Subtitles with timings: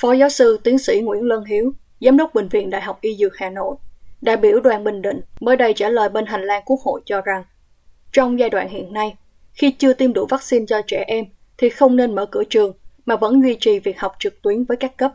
[0.00, 3.16] Phó giáo sư tiến sĩ Nguyễn Lân Hiếu, Giám đốc Bệnh viện Đại học Y
[3.16, 3.76] Dược Hà Nội,
[4.20, 7.20] đại biểu đoàn Bình Định mới đây trả lời bên hành lang Quốc hội cho
[7.20, 7.44] rằng,
[8.12, 9.16] trong giai đoạn hiện nay,
[9.52, 11.24] khi chưa tiêm đủ vaccine cho trẻ em
[11.58, 12.72] thì không nên mở cửa trường
[13.06, 15.14] mà vẫn duy trì việc học trực tuyến với các cấp.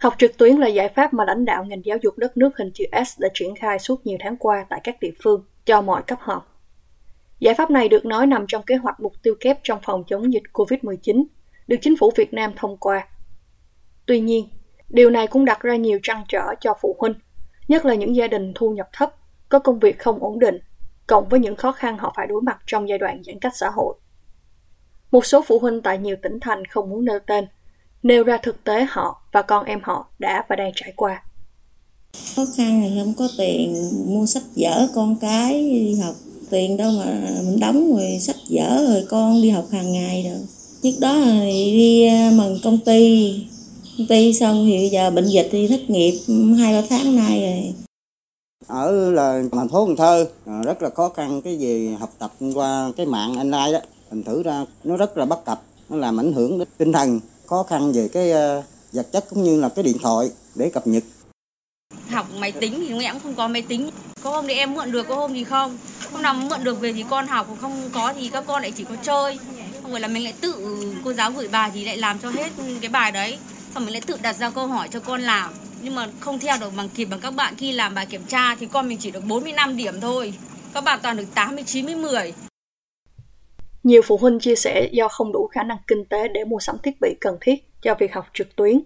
[0.00, 2.70] Học trực tuyến là giải pháp mà lãnh đạo ngành giáo dục đất nước hình
[2.74, 6.02] chữ S đã triển khai suốt nhiều tháng qua tại các địa phương cho mọi
[6.02, 6.60] cấp học.
[7.38, 10.32] Giải pháp này được nói nằm trong kế hoạch mục tiêu kép trong phòng chống
[10.32, 11.24] dịch COVID-19,
[11.66, 13.08] được chính phủ Việt Nam thông qua.
[14.06, 14.48] Tuy nhiên,
[14.88, 17.14] điều này cũng đặt ra nhiều trăn trở cho phụ huynh,
[17.68, 19.14] nhất là những gia đình thu nhập thấp,
[19.48, 20.58] có công việc không ổn định,
[21.06, 23.70] cộng với những khó khăn họ phải đối mặt trong giai đoạn giãn cách xã
[23.70, 23.94] hội.
[25.10, 27.46] Một số phụ huynh tại nhiều tỉnh thành không muốn nêu tên,
[28.02, 31.22] nêu ra thực tế họ và con em họ đã và đang trải qua.
[32.36, 36.14] Khó khăn thì không có tiền mua sách vở con cái đi học,
[36.50, 37.04] tiền đâu mà
[37.46, 40.40] mình đóng rồi sách vở rồi con đi học hàng ngày rồi.
[40.82, 43.34] Trước đó thì đi ờ, mừng công ty,
[43.98, 46.18] công ty xong thì giờ bệnh dịch thì thất nghiệp
[46.58, 47.74] hai ba tháng nay rồi.
[48.66, 52.32] Ở là thành phố Cần Thơ à, rất là khó khăn cái gì học tập
[52.54, 53.78] qua cái mạng online đó.
[54.10, 57.20] Thành thử ra nó rất là bất cập nó làm ảnh hưởng đến tinh thần
[57.46, 60.86] khó khăn về cái uh, vật chất cũng như là cái điện thoại để cập
[60.86, 61.02] nhật.
[62.08, 63.90] Học máy tính thì em cũng không có máy tính.
[64.22, 65.78] Có hôm thì em mượn được có hôm thì không.
[66.12, 68.72] Hôm nào mượn được về thì con học còn không có thì các con lại
[68.76, 69.38] chỉ có chơi.
[69.82, 70.54] Không phải là mình lại tự
[71.04, 73.38] cô giáo gửi bài thì lại làm cho hết cái bài đấy
[73.74, 76.56] xong mình lại tự đặt ra câu hỏi cho con làm nhưng mà không theo
[76.60, 79.10] được bằng kịp bằng các bạn khi làm bài kiểm tra thì con mình chỉ
[79.10, 80.34] được 45 điểm thôi.
[80.74, 82.32] Các bạn toàn được 80, 90, 10.
[83.82, 86.76] Nhiều phụ huynh chia sẻ do không đủ khả năng kinh tế để mua sắm
[86.78, 88.80] thiết bị cần thiết cho việc học trực tuyến,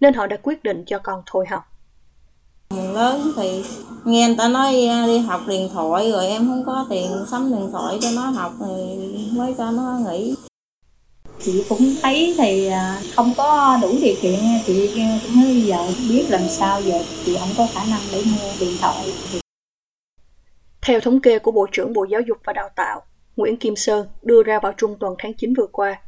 [0.00, 1.62] nên họ đã quyết định cho con thôi học.
[2.70, 3.64] Lớn thì
[4.04, 4.72] nghe người ta nói
[5.06, 8.52] đi học điện thoại rồi em không có tiền sắm điện thoại cho nó học
[8.60, 8.98] thì
[9.32, 10.34] mới cho nó nghỉ
[11.42, 16.26] chị cũng thấy thì à, không có đủ điều kiện chị cũng bây giờ biết
[16.28, 19.12] làm sao giờ chị không có khả năng để mua điện thoại
[20.82, 23.02] theo thống kê của Bộ trưởng Bộ Giáo dục và Đào tạo
[23.36, 26.02] Nguyễn Kim Sơn đưa ra vào trung tuần tháng 9 vừa qua.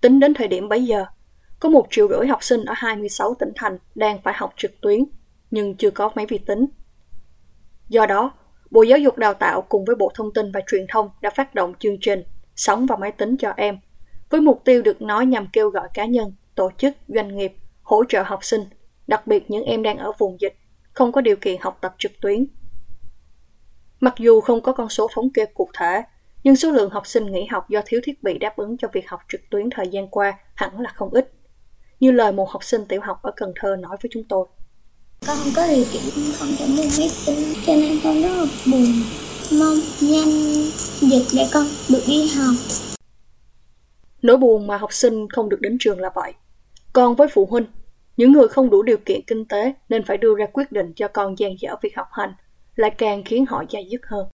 [0.00, 1.04] Tính đến thời điểm bấy giờ,
[1.60, 5.04] có một triệu rưỡi học sinh ở 26 tỉnh thành đang phải học trực tuyến,
[5.50, 6.66] nhưng chưa có máy vi tính.
[7.88, 8.32] Do đó,
[8.70, 11.54] Bộ Giáo dục Đào tạo cùng với Bộ Thông tin và Truyền thông đã phát
[11.54, 12.22] động chương trình
[12.56, 13.78] Sống và máy tính cho em–
[14.30, 18.04] với mục tiêu được nói nhằm kêu gọi cá nhân, tổ chức, doanh nghiệp hỗ
[18.08, 18.64] trợ học sinh,
[19.06, 20.56] đặc biệt những em đang ở vùng dịch,
[20.92, 22.46] không có điều kiện học tập trực tuyến.
[24.00, 26.02] Mặc dù không có con số thống kê cụ thể,
[26.44, 29.08] nhưng số lượng học sinh nghỉ học do thiếu thiết bị đáp ứng cho việc
[29.08, 31.32] học trực tuyến thời gian qua hẳn là không ít.
[32.00, 34.46] Như lời một học sinh tiểu học ở Cần Thơ nói với chúng tôi.
[35.26, 36.02] Con không có điều kiện
[36.38, 38.86] không thể mua máy tính, cho nên con rất là buồn.
[39.60, 40.30] Mong nhanh
[41.00, 42.54] dịch để con được đi học.
[44.22, 46.32] Nỗi buồn mà học sinh không được đến trường là vậy.
[46.92, 47.64] Còn với phụ huynh,
[48.16, 51.08] những người không đủ điều kiện kinh tế nên phải đưa ra quyết định cho
[51.08, 52.32] con gian dở việc học hành,
[52.76, 54.26] lại càng khiến họ dây dứt hơn.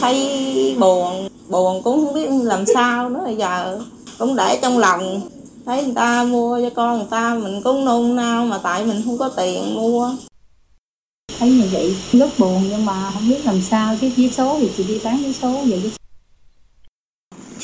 [0.00, 3.80] Thấy buồn, buồn cũng không biết làm sao nữa bây giờ,
[4.18, 5.20] cũng để trong lòng.
[5.66, 9.02] Thấy người ta mua cho con người ta, mình cũng nôn nao mà tại mình
[9.04, 10.10] không có tiền mua.
[11.38, 14.70] Thấy như vậy rất buồn nhưng mà không biết làm sao, cái vé số thì
[14.76, 15.92] chị đi bán vé số vậy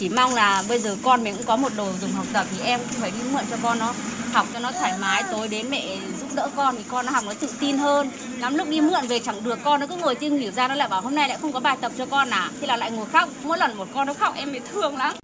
[0.03, 2.65] chỉ mong là bây giờ con mình cũng có một đồ dùng học tập thì
[2.65, 3.95] em cũng phải đi mượn cho con nó,
[4.33, 7.25] học cho nó thoải mái, tối đến mẹ giúp đỡ con thì con nó học
[7.27, 8.11] nó tự tin hơn.
[8.41, 10.75] Lắm lúc đi mượn về chẳng được, con nó cứ ngồi trên nghỉ ra nó
[10.75, 12.91] lại bảo hôm nay lại không có bài tập cho con à thì là lại
[12.91, 13.29] ngồi khóc.
[13.45, 15.15] Mỗi lần một con nó khóc em bị thương lắm.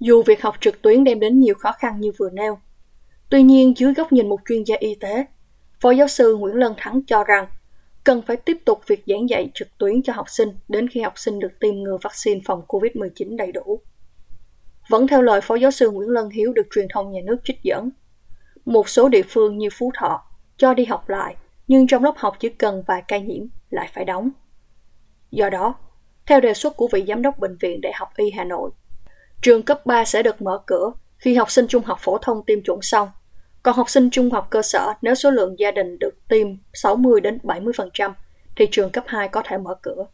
[0.00, 2.58] Dù việc học trực tuyến đem đến nhiều khó khăn như vừa nêu,
[3.30, 5.24] tuy nhiên dưới góc nhìn một chuyên gia y tế,
[5.80, 7.46] phó giáo sư nguyễn lân thắng cho rằng
[8.04, 11.12] cần phải tiếp tục việc giảng dạy trực tuyến cho học sinh đến khi học
[11.16, 13.80] sinh được tiêm ngừa vaccine phòng COVID-19 đầy đủ.
[14.88, 17.62] Vẫn theo lời Phó Giáo sư Nguyễn Lân Hiếu được truyền thông nhà nước trích
[17.62, 17.90] dẫn,
[18.64, 20.22] một số địa phương như Phú Thọ
[20.56, 21.36] cho đi học lại,
[21.68, 24.30] nhưng trong lớp học chỉ cần vài ca nhiễm lại phải đóng.
[25.30, 25.74] Do đó,
[26.26, 28.70] theo đề xuất của vị giám đốc Bệnh viện Đại học Y Hà Nội,
[29.42, 32.62] trường cấp 3 sẽ được mở cửa khi học sinh trung học phổ thông tiêm
[32.62, 33.08] chủng xong
[33.62, 37.20] còn học sinh trung học cơ sở nếu số lượng gia đình được tiêm 60
[37.20, 38.12] đến 70%
[38.56, 40.06] thì trường cấp 2 có thể mở cửa.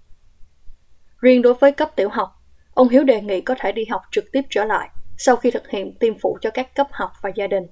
[1.20, 2.28] Riêng đối với cấp tiểu học,
[2.74, 5.68] ông Hiếu đề nghị có thể đi học trực tiếp trở lại sau khi thực
[5.68, 7.66] hiện tiêm phụ cho các cấp học và gia đình.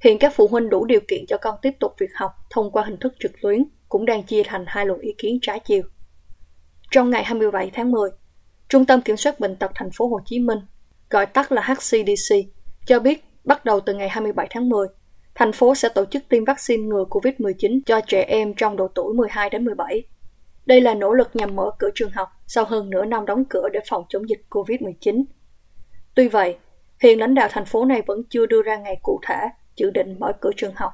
[0.00, 2.84] Hiện các phụ huynh đủ điều kiện cho con tiếp tục việc học thông qua
[2.84, 5.82] hình thức trực tuyến cũng đang chia thành hai luồng ý kiến trái chiều.
[6.90, 8.10] Trong ngày 27 tháng 10,
[8.68, 10.58] Trung tâm Kiểm soát Bệnh tật thành phố Hồ Chí Minh,
[11.10, 12.36] gọi tắt là HCDC,
[12.86, 14.86] cho biết Bắt đầu từ ngày 27 tháng 10,
[15.34, 19.14] thành phố sẽ tổ chức tiêm vaccine ngừa COVID-19 cho trẻ em trong độ tuổi
[19.14, 20.02] 12 đến 17.
[20.66, 23.68] Đây là nỗ lực nhằm mở cửa trường học sau hơn nửa năm đóng cửa
[23.72, 25.24] để phòng chống dịch COVID-19.
[26.14, 26.56] Tuy vậy,
[27.02, 30.16] Hiện lãnh đạo thành phố này vẫn chưa đưa ra ngày cụ thể dự định
[30.18, 30.92] mở cửa trường học.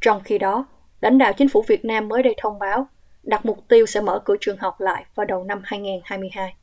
[0.00, 0.66] Trong khi đó,
[1.00, 2.86] lãnh đạo chính phủ Việt Nam mới đây thông báo
[3.22, 6.54] đặt mục tiêu sẽ mở cửa trường học lại vào đầu năm 2022.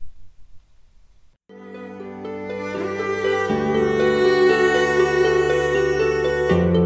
[6.50, 6.77] Bye.